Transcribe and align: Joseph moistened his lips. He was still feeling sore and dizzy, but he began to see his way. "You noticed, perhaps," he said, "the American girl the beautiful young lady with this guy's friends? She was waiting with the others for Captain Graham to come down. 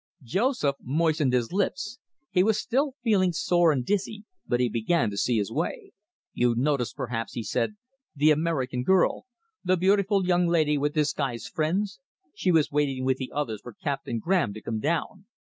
Joseph 0.23 0.77
moistened 0.81 1.31
his 1.31 1.51
lips. 1.53 1.99
He 2.31 2.41
was 2.41 2.57
still 2.59 2.95
feeling 3.03 3.31
sore 3.31 3.71
and 3.71 3.85
dizzy, 3.85 4.25
but 4.47 4.59
he 4.59 4.67
began 4.67 5.11
to 5.11 5.15
see 5.17 5.37
his 5.37 5.51
way. 5.51 5.91
"You 6.33 6.55
noticed, 6.55 6.95
perhaps," 6.95 7.33
he 7.33 7.43
said, 7.43 7.75
"the 8.15 8.31
American 8.31 8.81
girl 8.81 9.27
the 9.63 9.77
beautiful 9.77 10.25
young 10.25 10.47
lady 10.47 10.75
with 10.75 10.95
this 10.95 11.13
guy's 11.13 11.45
friends? 11.45 11.99
She 12.33 12.51
was 12.51 12.71
waiting 12.71 13.05
with 13.05 13.17
the 13.17 13.31
others 13.31 13.61
for 13.61 13.73
Captain 13.73 14.17
Graham 14.17 14.55
to 14.55 14.61
come 14.61 14.79
down. 14.79 15.27